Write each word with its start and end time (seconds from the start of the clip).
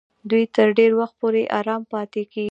دوی 0.29 0.43
تر 0.55 0.67
ډېر 0.77 0.91
وخت 0.99 1.15
پورې 1.21 1.43
آرام 1.59 1.81
پاتېږي. 1.93 2.39